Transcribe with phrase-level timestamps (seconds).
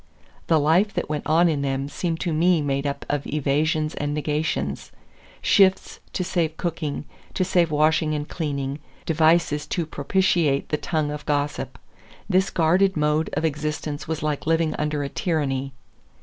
[0.47, 4.15] The life that went on in them seemed to me made up of evasions and
[4.15, 4.91] negations;
[5.43, 11.27] shifts to save cooking, to save washing and cleaning, devices to propitiate the tongue of
[11.27, 11.77] gossip.
[12.27, 15.71] This guarded mode of existence was like living under a tyranny.